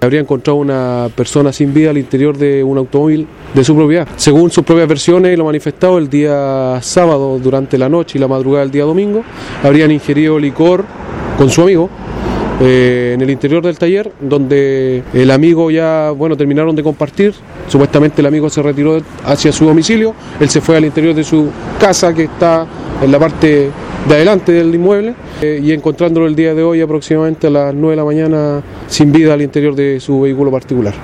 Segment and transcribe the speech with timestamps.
[0.00, 4.08] Habría encontrado una persona sin vida al interior de un automóvil de su propiedad.
[4.16, 8.28] Según sus propias versiones y lo manifestado, el día sábado durante la noche y la
[8.28, 9.22] madrugada del día domingo
[9.62, 10.84] habrían ingerido licor
[11.38, 11.90] con su amigo
[12.60, 17.34] eh, en el interior del taller, donde el amigo ya, bueno, terminaron de compartir.
[17.68, 21.50] Supuestamente el amigo se retiró hacia su domicilio, él se fue al interior de su
[21.80, 22.66] casa que está
[23.02, 23.70] en la parte
[24.08, 27.90] de adelante del inmueble eh, y encontrándolo el día de hoy aproximadamente a las 9
[27.90, 30.94] de la mañana sin vida al interior de su vehículo particular.